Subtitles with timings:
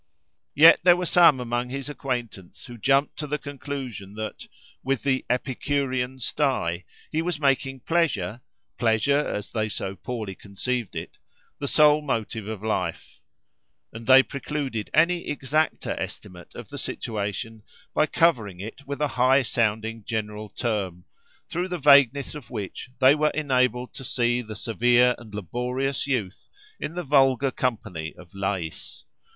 [0.55, 4.47] Yet there were some among his acquaintance who jumped to the conclusion that,
[4.81, 12.01] with the "Epicurean stye," he was making pleasure—pleasure, as they so poorly conceived it—the sole
[12.01, 13.19] motive of life;
[13.93, 17.61] and they precluded any exacter estimate of the situation
[17.93, 21.05] by covering it with a high sounding general term,
[21.47, 26.49] through the vagueness of which they were enabled to see the severe and laborious youth
[26.79, 29.03] in the vulgar company of Lais.